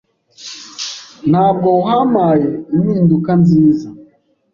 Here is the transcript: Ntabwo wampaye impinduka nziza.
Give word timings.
Ntabwo 1.29 1.69
wampaye 1.85 2.47
impinduka 2.75 3.31
nziza. 3.41 3.87